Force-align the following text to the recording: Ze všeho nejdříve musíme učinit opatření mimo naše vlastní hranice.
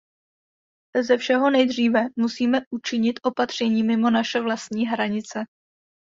Ze 1.03 1.17
všeho 1.17 1.49
nejdříve 1.49 2.05
musíme 2.15 2.61
učinit 2.73 3.19
opatření 3.23 3.83
mimo 3.83 4.09
naše 4.09 4.39
vlastní 4.41 4.85
hranice. 4.87 5.45